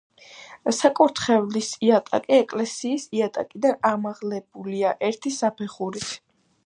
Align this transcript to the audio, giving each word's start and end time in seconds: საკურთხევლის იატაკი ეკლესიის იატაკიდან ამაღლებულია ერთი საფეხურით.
საკურთხევლის 0.75 1.67
იატაკი 1.89 2.33
ეკლესიის 2.37 3.05
იატაკიდან 3.19 3.77
ამაღლებულია 3.91 4.95
ერთი 5.11 5.35
საფეხურით. 5.37 6.09